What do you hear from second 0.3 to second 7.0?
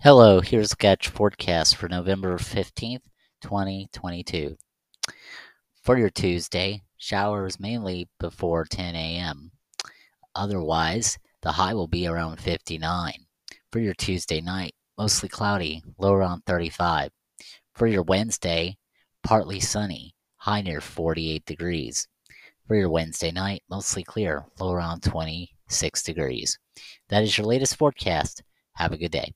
here's Sketch forecast for November 15th, 2022. For your Tuesday,